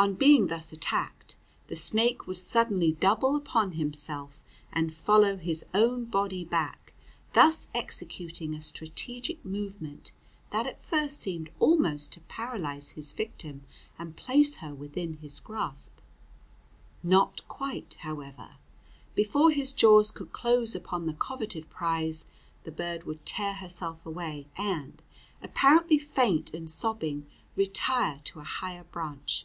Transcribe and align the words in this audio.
On 0.00 0.14
being 0.14 0.46
thus 0.46 0.72
attacked, 0.72 1.34
the 1.66 1.74
snake 1.74 2.28
would 2.28 2.38
suddenly 2.38 2.92
double 2.92 3.34
upon 3.34 3.72
himself 3.72 4.44
and 4.72 4.94
follow 4.94 5.36
his 5.36 5.64
own 5.74 6.04
body 6.04 6.44
back, 6.44 6.92
thus 7.32 7.66
executing 7.74 8.54
a 8.54 8.62
strategic 8.62 9.44
movement 9.44 10.12
that 10.52 10.68
at 10.68 10.80
first 10.80 11.18
seemed 11.18 11.50
almost 11.58 12.12
to 12.12 12.20
paralyze 12.20 12.90
his 12.90 13.10
victim 13.10 13.64
and 13.98 14.16
place 14.16 14.58
her 14.58 14.72
within 14.72 15.14
his 15.14 15.40
grasp. 15.40 15.90
Not 17.02 17.40
quite, 17.48 17.94
however. 18.02 18.50
Before 19.16 19.50
his 19.50 19.72
jaws 19.72 20.12
could 20.12 20.30
close 20.32 20.76
upon 20.76 21.06
the 21.06 21.12
coveted 21.14 21.68
prize 21.70 22.24
the 22.62 22.70
bird 22.70 23.02
would 23.02 23.26
tear 23.26 23.54
herself 23.54 24.06
away, 24.06 24.46
and, 24.56 25.02
apparently 25.42 25.98
faint 25.98 26.54
and 26.54 26.70
sobbing, 26.70 27.26
retire 27.56 28.20
to 28.26 28.38
a 28.38 28.44
higher 28.44 28.84
branch. 28.84 29.44